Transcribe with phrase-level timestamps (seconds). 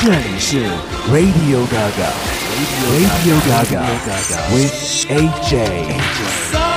[0.00, 0.64] 这里是
[1.10, 3.84] Radio Gaga，Radio Gaga
[4.52, 4.72] with
[5.08, 6.67] AJ。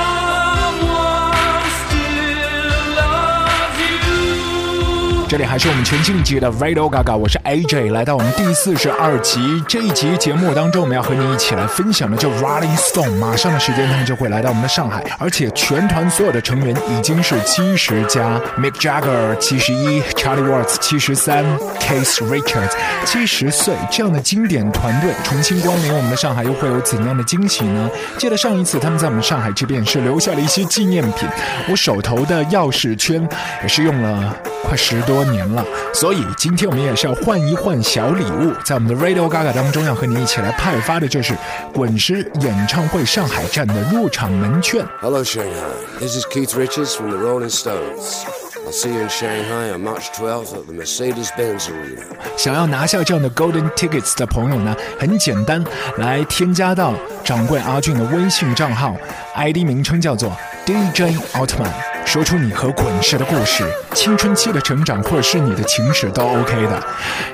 [5.33, 9.63] 这里还是我们全新一集的 Radio Gaga，我是 AJ，来到我们第四十二集。
[9.67, 21.43] 这一集节目当中，我们要和你一起来分享的就 Rolling Stone，马上的时间他们就会来到我们的上海，而且全团所有的成员已经是七十加，Mick Jagger 七十一，Charlie Watts 七十三
[21.79, 27.89] ，Keith Richards 七十岁，这样的经典团队重新光临我们的上海，又会有怎样的惊喜呢？
[28.19, 31.27] 记得上一次他们在我们上海这边是留下了一些纪念品，
[31.71, 33.27] 我手头的钥匙圈
[33.63, 35.22] 也是用了快十多。
[35.25, 41.35] 年了，所以今天我们也是要换一换小礼物，在我们的 Radio Gaga 当中要和你一起来派发的就是
[41.73, 44.85] 滚石演唱会上海站的入场门券。
[45.01, 45.53] Hello Shanghai,
[45.99, 48.42] this is Keith Richards from the Rolling Stones.
[48.65, 52.05] I'll see you in Shanghai on March 12th at the Mercedes-Benz Arena.
[52.37, 55.63] 想要拿下这样的 Golden Tickets 的朋友呢，很简单，
[55.97, 58.95] 来添加到掌柜阿俊的微信账号
[59.35, 61.71] ，ID 名称叫做 DJ 奥特曼。
[62.05, 66.83] 说出你和滚石的故事，青春期的成长，或者是你的情史都 OK 的。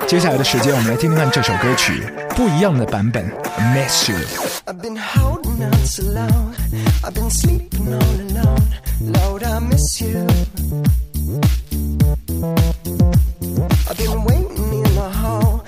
[0.06, 2.02] 接下来的时间，我们来听听看这首歌曲
[2.36, 3.24] 不一样的版本。
[3.74, 4.16] Miss you。
[9.02, 10.26] Lord, I miss you。
[11.30, 11.38] I've
[13.96, 15.64] been waiting in the hall.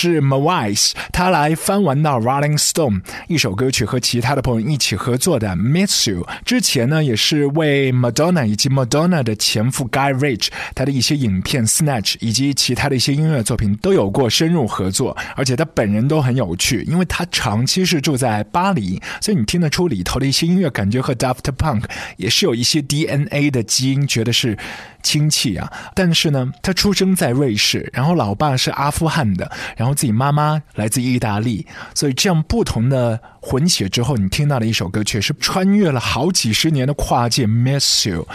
[0.00, 6.26] 是 Mawise，他来翻完到 Rolling Stone 一首歌曲和其他的朋友一起合作的 Miss You。
[6.44, 21.84] 之前呢，也是为 Madonna 以及 Madonna 的前夫 Guy r i c h 他的一些影片 Snatch 以及其他的一些音乐作品都有过深入合作，而且他本人都很有趣，因为他长期是住在巴黎，所以你听得出里头的一些音乐感觉和 Daft Punk
[22.16, 24.58] 也是有一些 DNA 的基因，觉得是。
[25.02, 37.46] 亲戚啊，但是呢，他出生在瑞士，然后老爸是阿富汗的，然后自己妈妈来自意大利，所以这样不同的混血之后，你听到的一首歌曲是穿越了好几十年的跨界。
[37.46, 38.28] Miss You，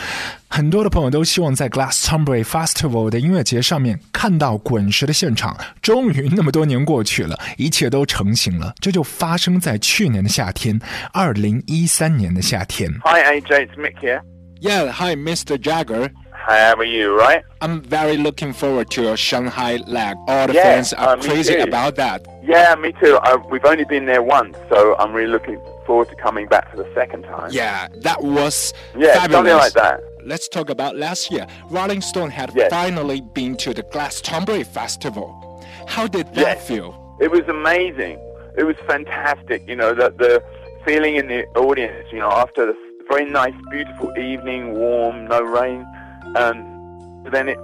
[0.47, 10.79] 很多的朋友都希望在 Glastonbury Festival 的音乐节上面看到滚石的现场，终于那么多年过去了，一切都成型了，这就发生在去年的夏天，
[11.13, 12.91] 二零一三年的夏天。
[13.03, 14.21] Hi AJ, it's Mick here.
[14.61, 15.57] Yeah, hi Mr.
[15.57, 16.09] Jagger.
[16.47, 17.43] How are you, right?
[17.61, 20.15] I'm very looking forward to your Shanghai leg.
[20.27, 21.63] All the yeah, fans are uh, crazy too.
[21.63, 22.23] about that.
[22.43, 23.17] Yeah, me too.
[23.23, 26.77] Uh, we've only been there once, so I'm really looking forward to coming back for
[26.77, 27.49] the second time.
[27.51, 29.31] Yeah, that was yeah, fabulous.
[29.31, 30.01] something like that.
[30.23, 31.47] Let's talk about last year.
[31.71, 32.69] Rolling Stone had yes.
[32.69, 35.65] finally been to the Glastonbury Festival.
[35.87, 36.67] How did that yes.
[36.67, 37.17] feel?
[37.19, 38.19] It was amazing.
[38.55, 39.67] It was fantastic.
[39.67, 40.43] You know, that the
[40.85, 42.77] feeling in the audience, you know, after the
[43.09, 45.87] very nice, beautiful evening, warm, no rain
[46.35, 47.57] and then it,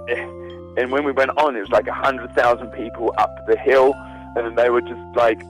[0.76, 3.94] and when we went on, it was like a hundred thousand people up the hill,
[4.36, 5.40] and they were just like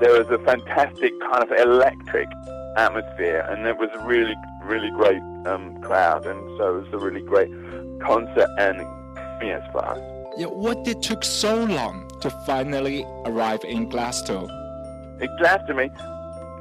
[0.00, 2.28] there was a fantastic kind of electric
[2.76, 4.34] atmosphere, and it was a really
[4.64, 7.50] really great um, crowd, and so it was a really great
[8.00, 8.80] concert and
[9.40, 9.98] experience for us.
[10.38, 14.46] Yeah, what did took so long to finally arrive in Glasgow?
[15.20, 15.90] In Glastonbury,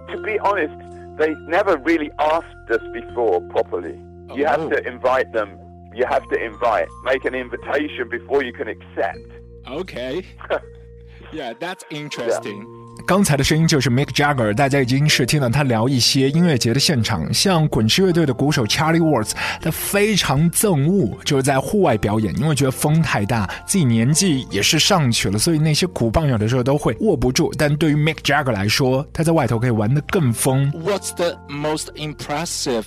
[0.10, 0.74] to be honest,
[1.18, 4.02] they never really asked us before properly.
[4.34, 4.50] You oh.
[4.50, 5.60] have to invite them
[5.94, 9.28] you have to invite, make an invitation before you can accept.
[9.68, 10.24] Okay.
[11.32, 12.60] yeah, that's interesting.
[12.60, 12.79] Yeah.
[13.10, 27.52] 刚才的声音就是 Mick Jagger，大家已经是听到他聊一些音乐节的现场，像滚石乐队的鼓手 Charlie Watts，他非常憎恶就是在户外表演，因为觉得风太大，自己年纪也是上去了，所以那些鼓棒有的时候都会握不住。
[27.58, 30.72] 但对于 Mick Jagger 来说，他在外头可以玩得更疯。
[30.74, 32.84] What's the most impressive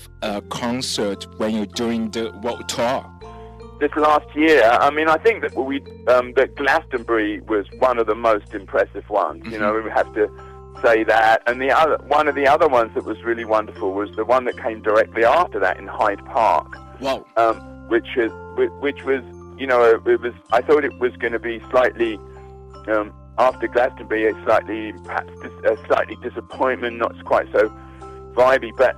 [0.49, 3.03] concert when you're doing the world tour?
[3.83, 8.07] This last year, I mean, I think that we um, that Glastonbury was one of
[8.07, 9.43] the most impressive ones.
[9.43, 9.53] Mm-hmm.
[9.53, 10.29] You know, we have to
[10.85, 11.43] say that.
[11.47, 14.45] And the other one of the other ones that was really wonderful was the one
[14.45, 16.79] that came directly after that in Hyde Park.
[17.01, 17.27] Wow.
[17.37, 18.31] Um, which is
[18.81, 19.23] which was
[19.59, 22.17] you know it was I thought it was going to be slightly
[22.87, 25.33] um, after Glastonbury a slightly perhaps
[25.65, 27.69] a slightly disappointment, not quite so
[28.35, 28.97] vibey, but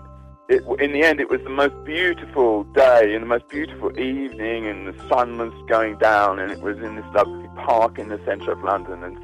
[0.48, 4.66] it, in the end, it was the most beautiful day and the most beautiful evening,
[4.66, 8.20] and the sun was going down, and it was in this lovely park in the
[8.24, 9.18] centre of London, and,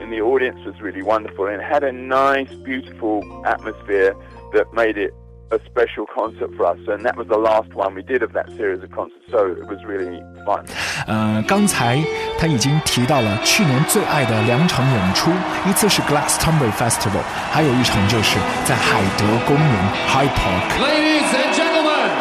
[0.00, 4.14] and the audience was really wonderful, and it had a nice, beautiful atmosphere
[4.52, 5.14] that made it
[5.51, 8.47] a special concert for us, and that was the last one we did of that
[8.55, 9.25] series of concerts.
[9.31, 10.65] So it was really fun.
[11.07, 11.97] 呃，刚才
[12.37, 15.31] 他已经提到了去年最爱的两场演出，
[15.67, 19.75] 一次是 Glastonbury Festival，还有一场就是在海德公园
[20.07, 22.11] Hyde Park。Ladies and gentlemen,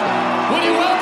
[0.51, 1.02] would you welcome?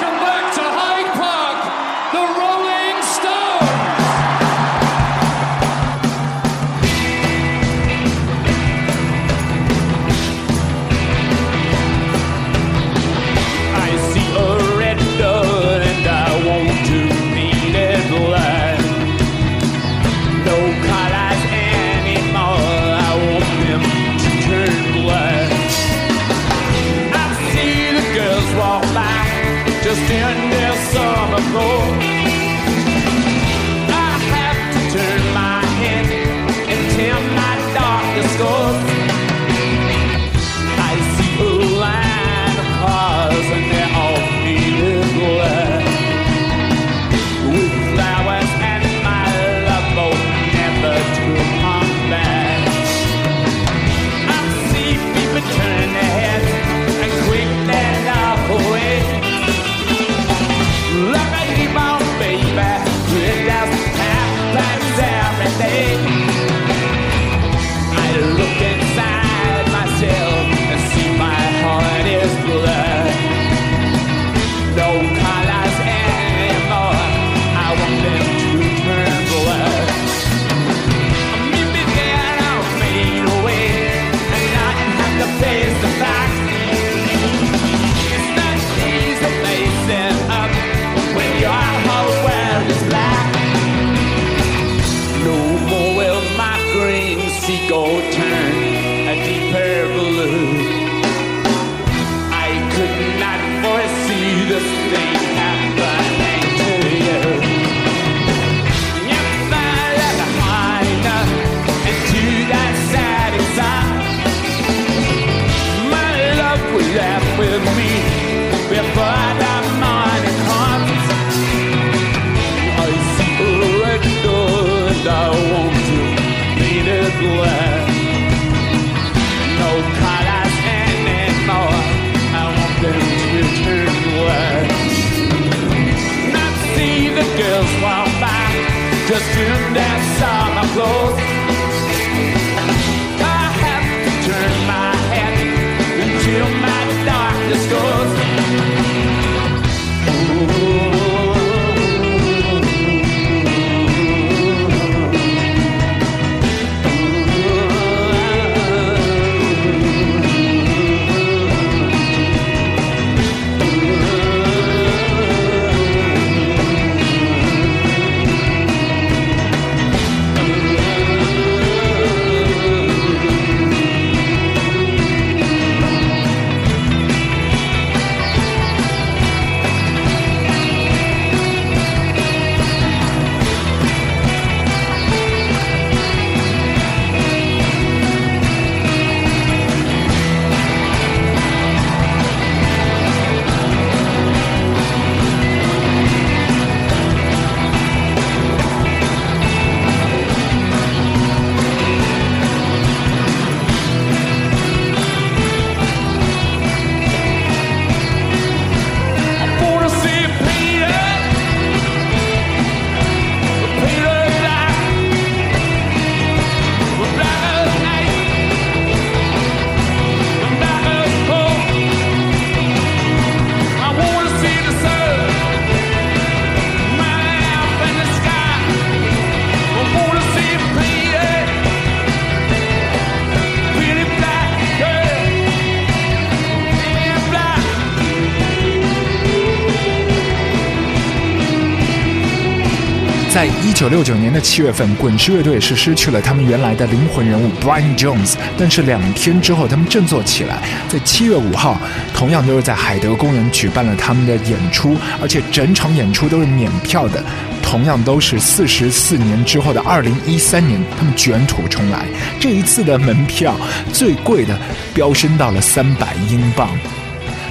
[243.82, 251.82] 九六九年的七月份，滚石乐队是失去了他们原来的灵魂人物 Brian Jones，但是两天之后他们振作起来，在七月五号，
[252.14, 257.24] 同样都是在海德公园举办了他们的演出，而且整场演出都是免票的。
[257.64, 262.06] 同样都是四十四年之后的二零一三年，他们卷土重来，
[262.40, 263.56] 这一次的门票
[263.92, 264.56] 最贵的
[264.94, 266.70] 飙升到了三百英镑。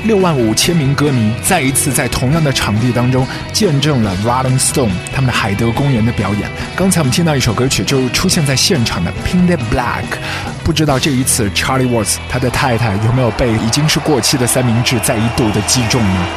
[0.06, 6.50] 六万五千名歌迷再一次在同样的场地当中见证了 Rolling Stone 他们的海德公园的表演。
[6.76, 10.04] 刚才我们听到一首歌曲，就是出现在现场的《Painted Black》。
[10.64, 16.28] 不知道这一次 Charlie Watts 他的太太有没有被已经是过期的三明治再一度的击中呢？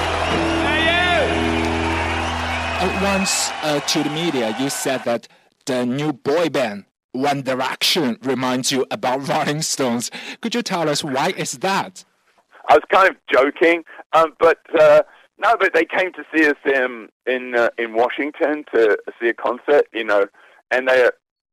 [3.03, 5.23] Once uh, to the media, you said that
[5.67, 10.11] the new boy band One Direction reminds you about Rolling Stones.
[10.41, 12.05] Could you tell us why is that?
[12.70, 15.04] I was kind of joking, um, but uh,
[15.38, 19.34] no, but they came to see us in in uh, in Washington to see a
[19.34, 20.26] concert, you know,
[20.72, 21.10] and they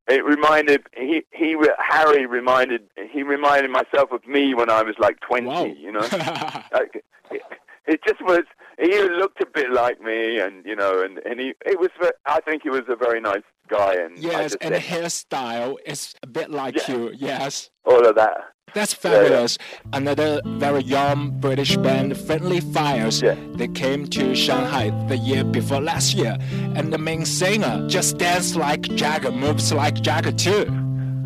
[0.08, 5.18] it reminded he he Harry reminded he reminded myself of me when I was like
[5.20, 5.64] twenty, Wow.
[5.64, 6.00] you know,
[6.72, 7.42] like, it,
[7.86, 8.42] it just was.
[8.78, 11.90] He looked a bit like me, and you know, and and he it was.
[12.26, 16.14] I think he was a very nice guy, and Yes, and the said hairstyle is
[16.22, 16.94] a bit like Yeah.
[16.96, 17.12] you.
[17.14, 17.70] Yes.
[17.84, 18.38] all of that.
[18.74, 19.58] That's fabulous.
[19.92, 23.20] Another very young British band, Friendly Fires.
[23.20, 23.34] Yeah.
[23.54, 26.36] They came to Shanghai the year before last year,
[26.76, 30.66] and the main singer just dances like Jagger, moves like Jagger too.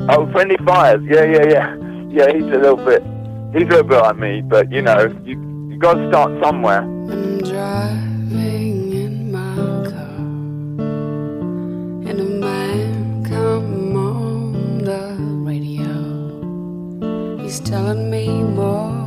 [0.08, 1.02] Oh, friendly fires.
[1.04, 1.76] Yeah, yeah, yeah.
[2.10, 3.02] Yeah, he's a little bit.
[3.52, 6.82] He's a little bit like me, but you know, you you got to start somewhere.
[17.61, 19.03] Telling me more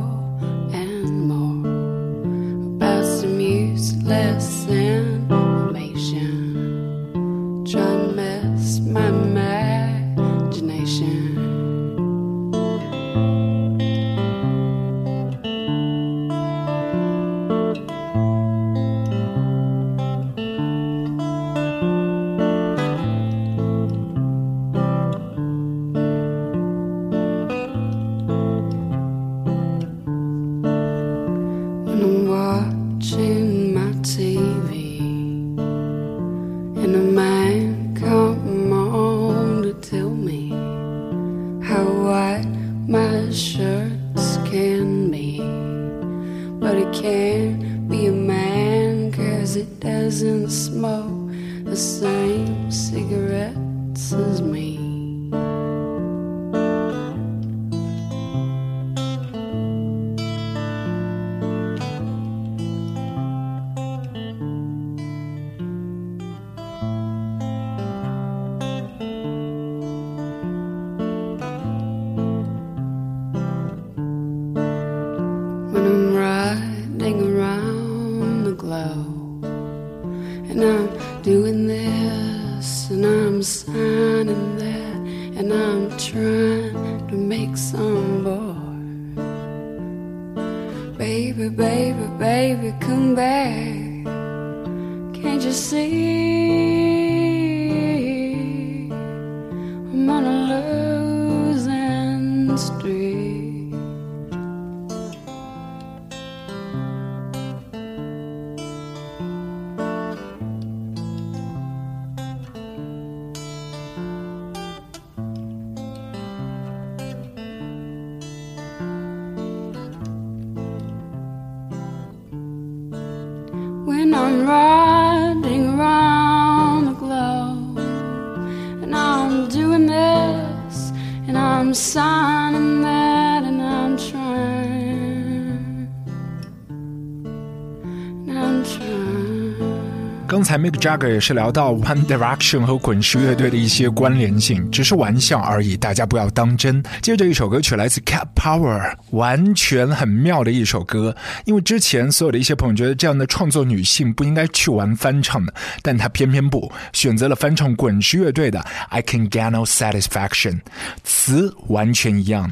[140.48, 146.82] 才 Mick Jagger 也是聊到 One Direction 和滚石乐队的一些关联性，只是玩笑而已，大家不要当真。
[147.02, 151.14] 接着一首歌曲来自 Cat Power，完全很妙的一首歌。
[151.44, 155.52] 因为之前所有的一些朋友觉得这样的创作女性不应该去玩翻唱的，
[155.82, 160.60] 但她偏偏不，选择了翻唱滚石乐队的 I Can Get No Satisfaction，
[161.04, 162.50] 词完全一样，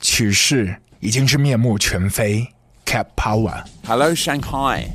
[0.00, 2.48] 曲式已经是面目全非。
[2.84, 3.62] Cat Power。
[3.86, 4.86] Hello, Shanghai.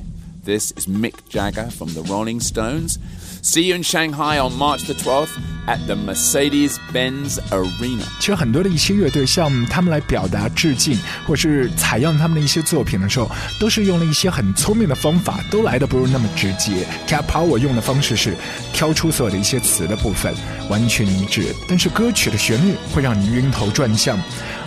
[0.46, 3.00] This is Mick Jagger from the Rolling Stones.
[3.42, 5.30] See you in Shanghai on March the 12th
[5.68, 8.04] at the Mercedes Benz Arena.
[8.20, 16.86] 其实很多的一些乐队向他们来表达致敬，或是采样他们的一些作品的时候，都是用了一些很聪明的方法，都来的不是那么直接。
[17.08, 18.36] Cat Power 用的方式是
[18.74, 20.34] 挑出所有的一些词的部分，
[20.70, 24.20] 完全一致，但是歌曲的旋律会让你晕头转向。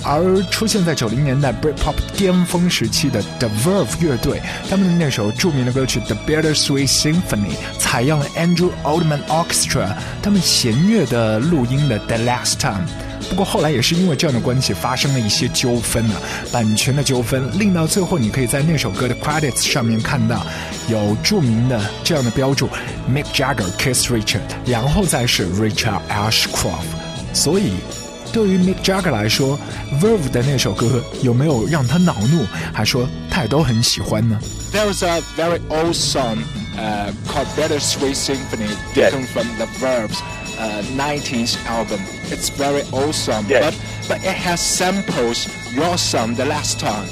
[0.06, 4.40] 而出现在九零年代 Britpop 巅峰时期的 The Verve 乐队，
[4.70, 9.88] 他们的那首著名的歌曲《The Bittersweet Symphony》采用了 Andrew Oldman Orchestra
[10.22, 12.86] 他们弦乐的录音的《The Last Time》。
[13.28, 16.20] 不过后来也是因为这样的关系发生了一些纠纷啊，
[16.52, 20.46] 版权的纠纷，令到最后你可以在那首歌的 credits 上面看到
[20.88, 22.68] 有著名的这样的标注
[23.12, 26.84] ：Mick Jagger kiss Richard，然后再是 Richard Ashcroft。
[27.32, 27.72] 所以
[28.36, 29.58] 对于 Mick Jagger 来说
[29.98, 32.46] ，Verve 的那首歌有没有让他恼怒？
[32.70, 34.38] 还说他都很喜欢呢。
[34.72, 36.44] There was a very old song
[36.76, 40.20] uh, called Better Sweet Symphony taken from the Verve's.
[40.58, 42.00] 19th 90s album.
[42.30, 43.74] It's very old song, but
[44.06, 47.08] but it has samples your song the last time.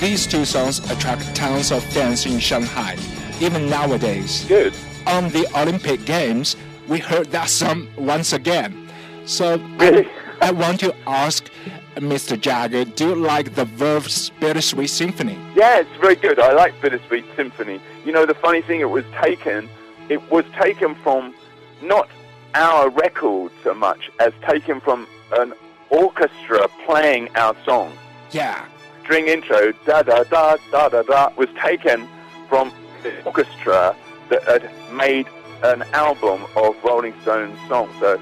[0.00, 2.96] These two songs attract tons of fans in Shanghai,
[3.40, 4.44] even nowadays.
[4.46, 4.72] Good.
[5.06, 8.88] On the Olympic Games, we heard that song once again.
[9.26, 10.06] So really?
[10.44, 11.48] I want to ask
[11.94, 12.38] Mr.
[12.38, 15.38] Jagger, do you like the Verve's Bittersweet Symphony?
[15.54, 16.38] Yeah, it's very good.
[16.38, 17.80] I like Bittersweet Symphony.
[18.04, 19.70] You know, the funny thing, it was taken,
[20.10, 21.34] it was taken from
[21.80, 22.10] not
[22.54, 25.54] our record so much as taken from an
[25.88, 27.90] orchestra playing our song.
[28.30, 28.66] Yeah.
[29.02, 32.06] String intro, da da da da da da, was taken
[32.50, 32.70] from
[33.02, 33.96] the orchestra
[34.28, 35.26] that had made
[35.62, 37.94] an album of Rolling Stones songs.
[37.98, 38.20] So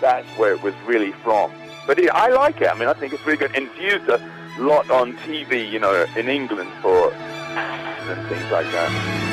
[0.00, 1.50] that's where it was really from.
[1.86, 2.68] But it, I like it.
[2.68, 3.54] I mean, I think it's really good.
[3.54, 4.18] And it's used a
[4.58, 9.23] lot on TV, you know, in England for and things like that.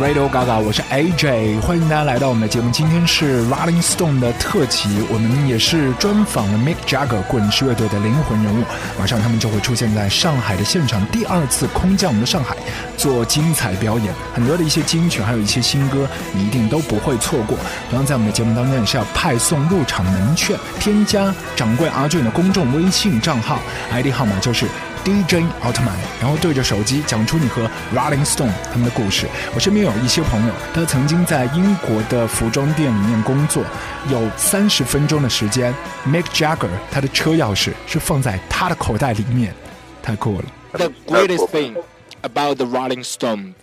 [0.00, 2.70] Radio Gaga，我是 AJ，欢迎大家来到我们的节目。
[2.70, 8.64] 今天是 Rolling Stone 的特辑，我们也是专访了 Mick Jagger 滚石乐队的灵魂人物。
[8.98, 12.56] 马上他们就会出现在上海的现场，第二次空降我们的上海
[12.96, 17.58] 做精彩表演，很多的一些金曲，还有一些新歌，你一定都不会错过。
[17.90, 23.60] 同样在我们的节目当中也是要派送入场门券，添加掌柜阿俊的公众微信账号
[23.92, 24.66] ，ID 号码就是。
[25.10, 29.26] DJ 奥特曼，然后对着手机讲出你和 Rolling Stone 他们的故事。
[29.52, 33.64] 我身边有一些朋友，他曾经在英国的服装店里面工作，
[34.08, 35.74] 有三十分钟的时间
[36.06, 39.52] ，Mick Jagger 他的车钥匙是放在他的口袋里面，
[40.00, 40.44] 太酷了。
[40.74, 41.74] The greatest thing
[42.22, 43.54] about the Rolling Stone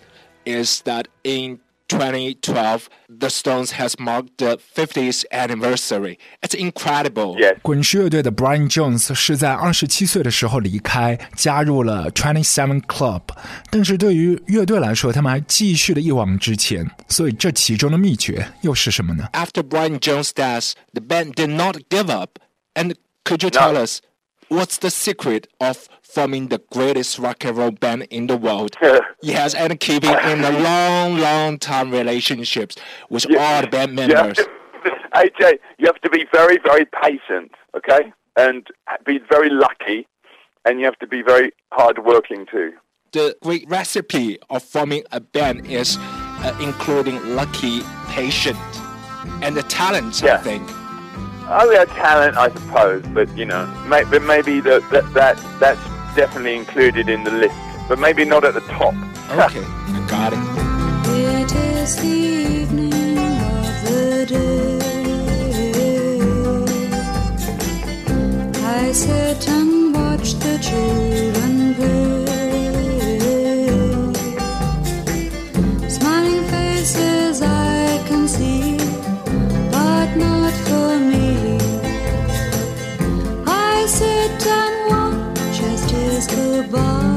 [0.43, 6.16] is that in 2012, the Stones has marked the 50th anniversary.
[6.42, 7.36] It's incredible.
[7.38, 7.58] Yes.
[7.60, 13.20] 滚石乐队的 Brian Jones 是在二十七岁的时候离开，加入了 Twenty Seven Club。
[13.70, 16.90] 但是对于乐队来说，他们还继续的一往直前。
[17.08, 19.28] 所以这其中的秘诀又是什么呢？
[19.34, 22.38] After Brian Jones' death, the band did not give up.
[22.74, 23.98] And could you tell us
[24.48, 25.76] what's the secret of
[26.17, 28.75] forming the greatest rock and roll band in the world?
[29.21, 32.75] yes, and keeping in the long, long time relationships
[33.11, 34.37] with all the band You members.
[34.37, 34.49] to,
[35.15, 38.11] AJ, you have to be very, very patient, okay?
[38.35, 38.65] And
[39.05, 40.07] be very lucky,
[40.65, 42.73] and you have to be very hardworking too.
[43.11, 48.57] The great recipe of forming a band is uh, including lucky, patient,
[49.43, 50.37] and the talent, I Yeah.
[50.37, 50.63] think.
[51.49, 55.79] Oh, yeah, talent, I suppose, but you know, may, but maybe that that that that's
[56.17, 57.55] definitely included in the list,
[57.87, 58.93] but maybe not at the top.
[59.29, 60.39] Okay, I got it.
[61.13, 64.79] It is the evening of the day.
[68.79, 72.25] I sit and watch the children play.
[75.89, 78.77] Smiling faces I can see,
[79.75, 81.59] but not for me.
[83.45, 84.96] I sit and watch as
[86.57, 87.16] tears go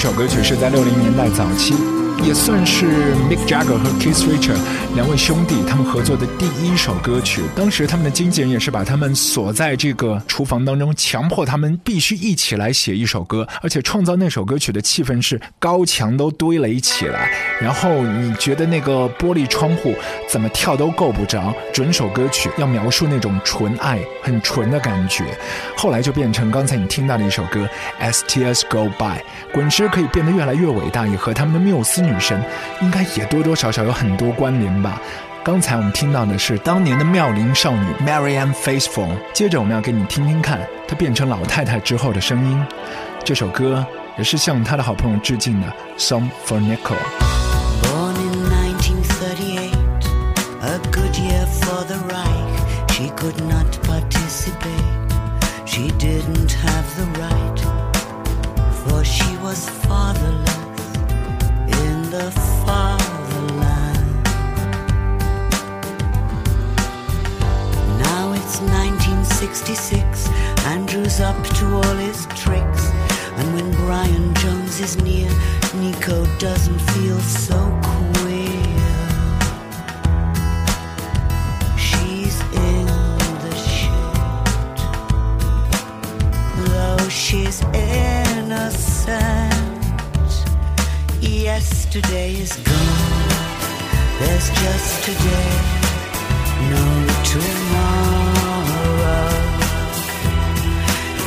[0.00, 1.74] 这首歌曲是在六零年代早期，
[2.24, 2.86] 也算是
[3.30, 4.58] Mick Jagger 和 Keith Richard
[4.94, 7.42] 两位兄弟他们合作的第一首歌曲。
[7.56, 19.94] 当时他们的经纪人也是把他们锁在这个厨房当中，强迫他们必须一起来写一首歌，而且创造那首歌曲的气氛是高墙都堆垒起来，然后你觉得那个玻璃窗户
[20.28, 21.54] 怎么跳都够不着。
[21.72, 25.24] 整首歌曲要描述那种纯爱、很纯的感觉，
[25.76, 27.68] 后来就变成刚才你听到的一首歌
[28.04, 29.18] 《As Tears Go By》。
[29.54, 32.42] 滚石可以变得越来越伟大，也和他们的缪斯女神
[32.80, 35.00] 应该也多多少少有很多关联吧。
[35.44, 42.66] 刚才我们听到的是当年的妙龄少女 Marianne Faithfull，接着我们要给你听听看她变成老太太之后的声音。
[43.24, 45.66] 这首歌也是向她的好朋友致敬的
[46.00, 46.96] 《Song for Nicole》。
[71.20, 72.90] Up to all his tricks.
[73.36, 75.30] And when Brian Jones is near,
[75.74, 77.56] Nico doesn't feel so
[78.14, 78.76] queer.
[81.76, 82.86] She's in
[83.42, 84.76] the shit,
[86.70, 89.18] though she's innocent.
[91.20, 93.28] Yesterday is gone.
[94.20, 95.50] There's just today,
[96.70, 98.27] no tomorrow.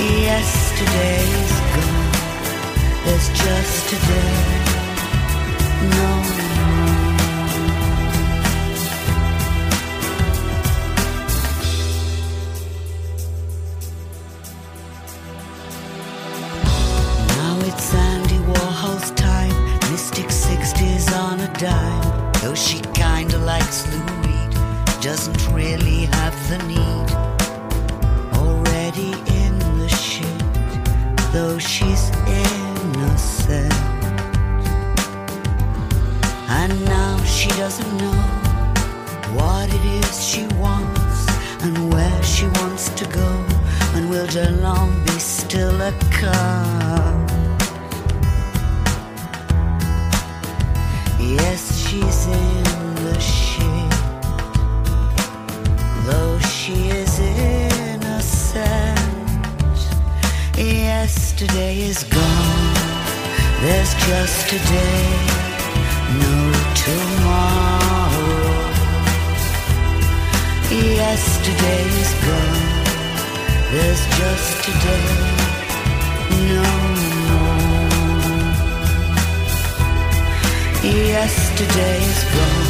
[0.01, 2.11] Yesterday is gone.
[3.05, 4.33] There's just today,
[5.93, 6.60] no
[81.21, 82.69] Yesterday is gone.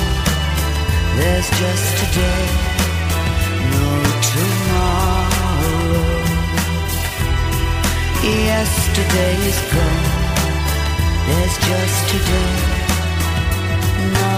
[1.16, 2.44] There's just today,
[3.72, 3.88] no
[4.32, 6.10] tomorrow.
[8.52, 10.08] Yesterday is gone.
[11.28, 12.54] There's just today,
[14.16, 14.31] no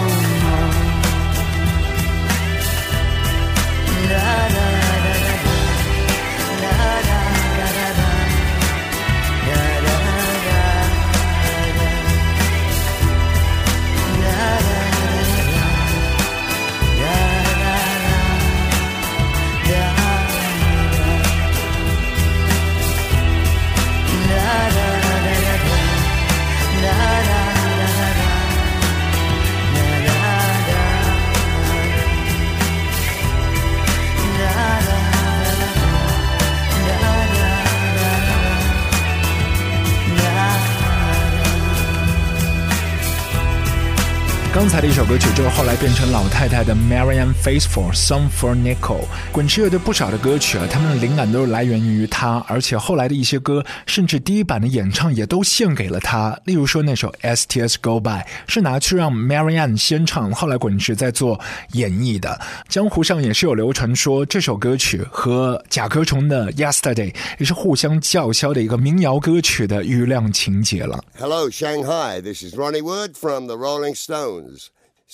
[44.64, 49.04] 刚才的一首歌曲就后，后来变成老太太的 Marianne Faithful Song for Nicole。
[49.34, 56.40] 滚石乐队不少的歌曲啊，他们的灵感都是来源于他，而且后来的一些歌，甚至第一版的演唱也都献给了他。
[56.46, 61.38] 例如说那首 STS Go By 是拿去让 Marianne 先唱，后来滚石在做
[61.74, 62.40] 演绎的。
[62.70, 71.04] 江湖上也是有流传说这首歌曲和甲壳虫的 Yesterday 也是互相叫嚣的一个民谣歌曲的余量情节了。
[71.20, 72.22] Hello, Shanghai.
[72.22, 74.53] This is Ronnie Wood from the Rolling Stones.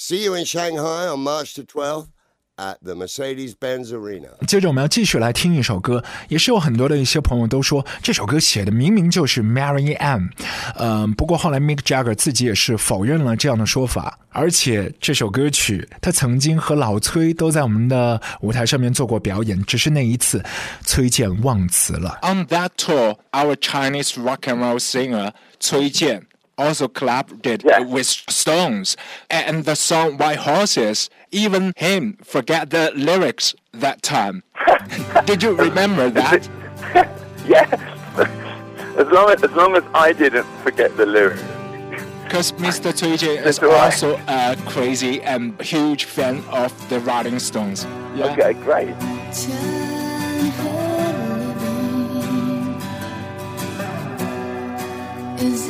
[0.02, 2.08] See you in Shanghai on March the 12th
[2.58, 4.30] at the Mercedes Benz Arena.
[4.48, 10.30] 接着我们要继续来听一首歌，也是有很多的一些朋友都说这首歌写的明明就是 Mary Ann，
[10.76, 20.42] 呃，不过后来 Mick Jagger 自己也是否认了这样的说法，而且这首歌曲他曾经和老崔都在我们的舞台上面做过表演，只是那一次
[20.86, 22.20] 崔健忘词了。
[22.22, 26.22] On that tour, our Chinese rock and roll singer Cui Jian
[26.60, 27.80] also collaborated Yeah.
[27.80, 28.98] with Stones,
[29.30, 34.42] and the song "Wild Horses." Even him forget the lyrics that time.
[35.26, 36.50] Did you remember that?
[37.48, 37.70] yes.
[38.98, 41.44] as long as as long as I didn't forget the lyrics.
[42.24, 42.90] Because Mr.
[43.00, 47.88] Cui Jian is That's also a crazy and huge fan of the Rolling Stones.
[48.16, 48.32] Yeah.
[48.34, 48.94] Okay, great.
[55.42, 55.70] Is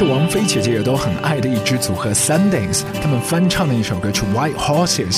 [0.00, 5.12] 是王菲姐姐也都很爱的一支组合 Sundance，他们翻唱的一首歌曲《White Horses》。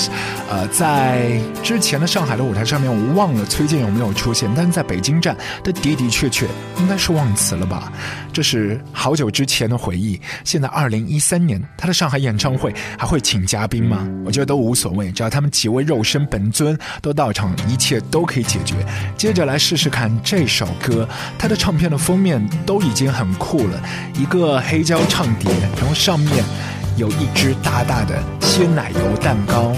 [0.49, 6.45] 呃，在之前的上海的舞台上面，我忘了崔健有没有出现，但是在北京站的的的确确
[6.79, 7.93] 应该是忘词了吧？
[8.33, 10.19] 这是好久之前的回忆。
[10.43, 14.05] 现在二零一三年，他的上海演唱会还会请嘉宾吗？
[14.25, 18.75] 我觉得都无所谓，只要他们几位肉身本尊都到场，一切都可以解决。
[19.15, 21.07] 接着来试试看这首歌，
[21.39, 23.81] 他的唱片的封面都已经很酷了，
[24.15, 26.43] 一个黑胶唱碟，然后上面
[26.95, 29.73] 有一只大大的鲜奶油蛋糕，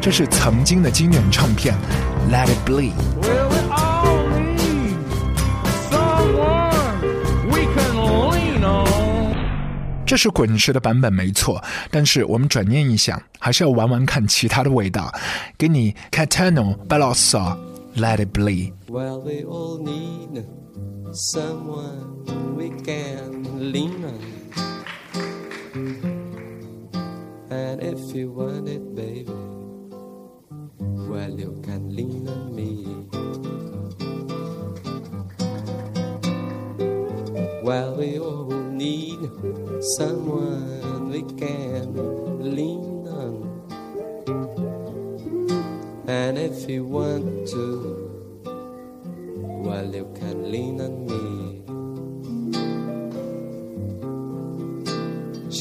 [0.00, 1.74] 这是曾经的经典唱片
[2.32, 2.92] 《Let It Bleed》。
[10.06, 15.12] 这是滚石的版本没错，但是我们转念一想，还是要玩玩看其他的味道。
[15.56, 17.56] 给你 Catano Balosa
[17.94, 18.72] Let It Bleed。
[18.88, 20.44] Well, we all need
[21.12, 22.24] someone
[22.56, 24.39] we can lean on.
[25.72, 26.18] And
[27.80, 29.30] if you want it, baby,
[30.80, 32.86] well, you can lean on me.
[37.62, 39.30] Well, we all need
[39.96, 41.94] someone we can
[42.42, 43.46] lean on.
[46.08, 48.42] And if you want to,
[49.38, 51.39] well, you can lean on me.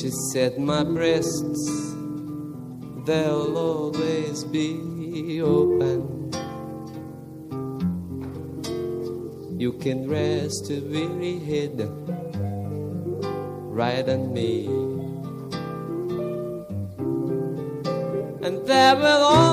[0.10, 1.94] She said, My breasts,
[3.06, 6.32] they'll always be open.
[9.60, 11.78] You can rest a weary head
[13.70, 14.66] right on me.
[18.42, 19.49] And there will always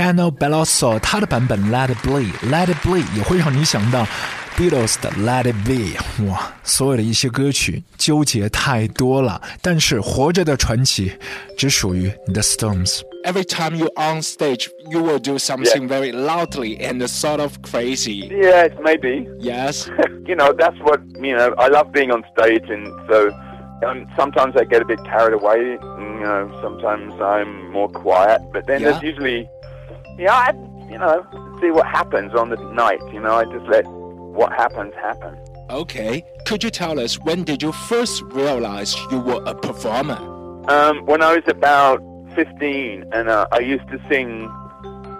[0.00, 4.06] Caetano Veloso 他的版本《Let It Bleed》，《Let It Bleed》也会让你想到
[4.56, 5.98] Beatles It Be》。
[6.26, 11.12] 哇，所有的一些歌曲纠结太多了，但是活着的传奇
[11.54, 13.02] 只属于你的 Stones。
[13.26, 15.88] every time you're on stage, you will do something yeah.
[15.88, 18.26] very loudly and sort of crazy.
[18.30, 19.28] Yes, maybe.
[19.38, 19.90] Yes.
[20.26, 23.30] you know, that's what, you know, I love being on stage, and so
[23.86, 25.60] um, sometimes I get a bit carried away.
[25.60, 28.92] You know, sometimes I'm more quiet, but then yeah.
[28.92, 29.46] there's usually
[30.20, 30.52] yeah, I,
[30.90, 31.26] you know,
[31.60, 33.00] see what happens on the night.
[33.12, 35.36] You know, I just let what happens happen.
[35.70, 36.24] Okay.
[36.46, 40.18] Could you tell us when did you first realize you were a performer?
[40.68, 42.02] Um, when I was about
[42.34, 44.46] 15, and uh, I used to sing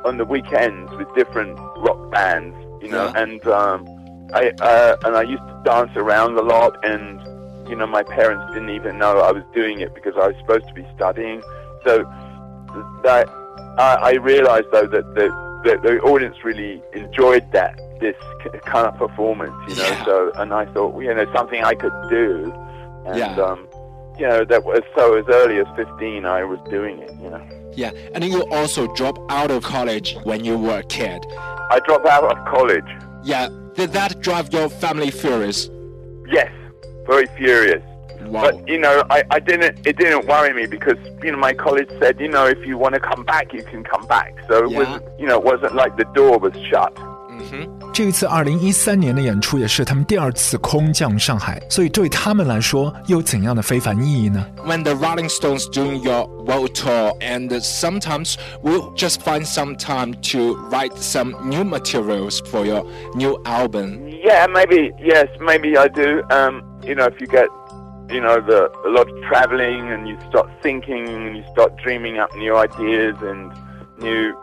[0.04, 3.22] on the weekends with different rock bands, you know, Yeah.
[3.22, 3.86] and um,
[4.34, 7.20] I uh, and I used to dance around a lot, and
[7.68, 10.66] you know, my parents didn't even know I was doing it because I was supposed
[10.68, 11.42] to be studying.
[11.84, 12.04] So
[13.02, 13.28] that
[13.78, 15.28] I, I realized though that the,
[15.64, 18.16] that the audience really enjoyed that this
[18.64, 19.82] kind of performance, you know.
[19.88, 20.04] Yeah.
[20.04, 22.52] So and I thought, well, you know, something I could do,
[23.06, 23.36] and Yeah.
[23.36, 23.66] um,
[24.18, 27.42] you know, that was so as early as 15, I was doing it, you know.
[27.74, 27.90] Yeah.
[28.14, 31.24] And you also dropped out of college when you were a kid.
[31.38, 32.84] I dropped out of college.
[33.22, 33.48] Yeah.
[33.74, 35.70] Did that drive your family furious?
[36.28, 36.50] Yes,
[37.06, 37.82] very furious.
[38.29, 38.41] Wow.
[38.41, 39.85] But you know, I, I didn't.
[39.85, 42.95] It didn't worry me because you know my college said, you know, if you want
[42.95, 44.33] to come back, you can come back.
[44.47, 44.79] So it Yeah.
[44.79, 46.93] was, you know, it wasn't like the door was shut.
[47.93, 54.45] 这一次二零一三年的演出也是他们第二次空降上海，所以对他们来说又有怎样的非凡意义呢？
[54.65, 60.13] when the Rolling Stones doing your world tour, and sometimes we'll just find some time
[60.31, 62.85] to write some new materials for your
[63.15, 64.07] new album.
[64.07, 64.91] Yeah, maybe.
[64.99, 66.23] Yes, maybe I do.
[66.31, 67.47] Um, you know, if you get,
[68.12, 72.18] you know, the a lot of traveling and you start thinking and you start dreaming
[72.18, 73.52] up new ideas and
[73.98, 74.34] new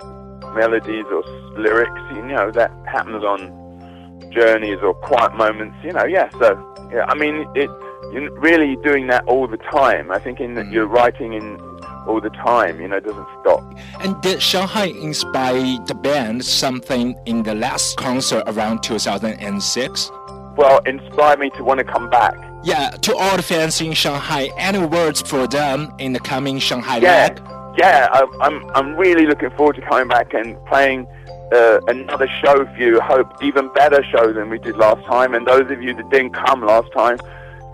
[0.54, 1.24] melodies or
[1.58, 5.76] lyrics, you know, that happens on journeys or quiet moments.
[5.84, 6.30] You know, yeah.
[6.40, 7.70] So, yeah, I mean, it.
[8.14, 10.12] You're really doing that all the time.
[10.12, 10.72] I think in that mm.
[10.72, 11.60] you're writing in
[12.08, 12.80] all the time.
[12.80, 13.62] You know, it doesn't stop.
[14.00, 20.12] And did Shanghai inspire the band something in the last concert around 2006?
[20.58, 22.34] Well, inspire me to want to come back.
[22.64, 26.98] Yeah, to all the fans in Shanghai, any words for them in the coming Shanghai
[26.98, 27.42] Yeah, leg?
[27.78, 28.08] yeah.
[28.12, 31.08] I, I'm I'm really looking forward to coming back and playing
[31.54, 33.00] uh, another show for you.
[33.00, 35.36] Hope even better show than we did last time.
[35.36, 37.20] And those of you that didn't come last time,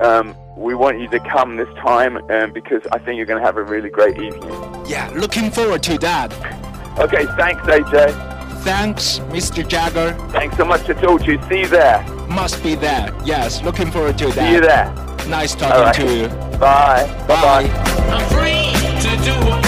[0.01, 3.45] um, we want you to come this time um, because I think you're going to
[3.45, 4.51] have a really great evening.
[4.85, 6.31] Yeah, looking forward to that.
[6.99, 8.31] Okay, thanks, AJ.
[8.63, 9.67] Thanks, Mr.
[9.67, 10.13] Jagger.
[10.31, 11.41] Thanks so much to talk to you.
[11.49, 12.05] See you there.
[12.33, 13.13] Must be there.
[13.23, 14.35] Yes, looking forward to that.
[14.35, 14.91] See you there.
[15.29, 15.95] Nice talking right.
[15.95, 16.27] to you.
[16.57, 17.05] Bye.
[17.27, 17.67] Bye.
[17.69, 19.62] Bye.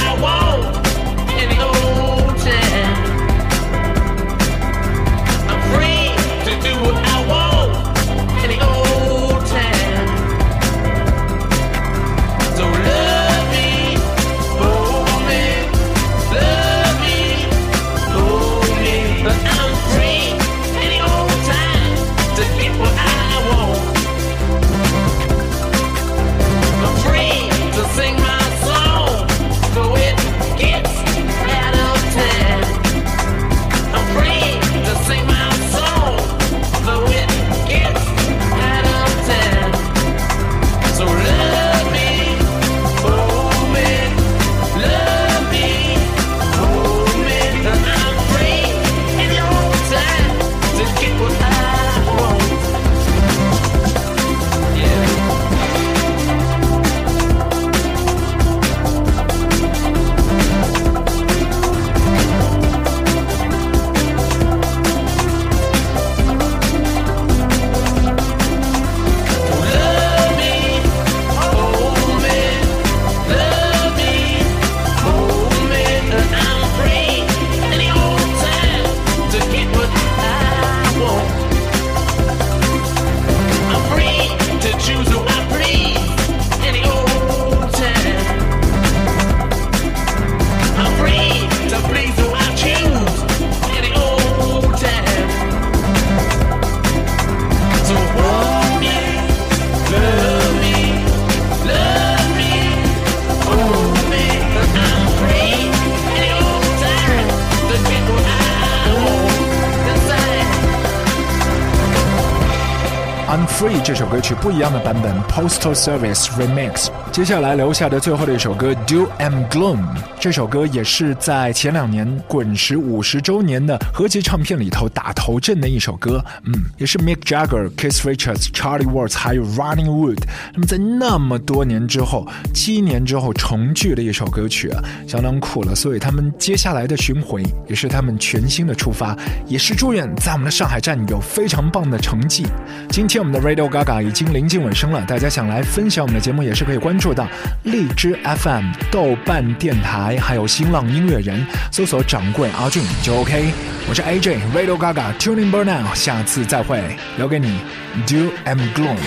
[114.26, 115.25] 取不一样的版本。
[115.36, 116.88] Postal Service Remix。
[117.12, 119.84] 接下来留下的最后的一首歌 Do and Gloom，
[120.18, 126.24] 这首歌也是在前两年滚石五十周年的合集唱片里头打头阵的一首歌。
[126.46, 130.20] 嗯，也是 Mick Jagger、Keith Richards、Charlie Watts 还有 Ronnie Wood，
[130.54, 135.76] 那么在那么多年之后，七年之后重聚的一首歌曲啊，相当酷了。
[135.76, 139.14] 所以他们接下来的巡回也是他们全新的出发，
[139.48, 142.46] 也是祝愿在我们的上海站有非常棒的成绩。
[142.90, 147.28] 今天我们的 Radio Gaga 已经临近尾声了，大家想来分享我们的节目，也是可以关注到
[147.64, 153.52] 荔枝 FM、豆瓣电台，还有新浪音乐人，搜索掌柜阿俊就 OK。
[153.88, 156.82] 我是 AJ Radio Gaga Tuning Burnout，下次再会，
[157.18, 157.60] 留给你
[158.08, 158.98] Do and Gloom。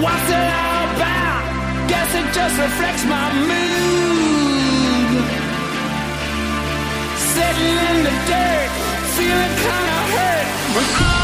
[0.00, 1.42] What's it all about?
[1.90, 5.24] Guess it just reflects my mood.
[7.34, 8.70] Sitting in the dirt,
[9.16, 11.19] feeling kinda hurt.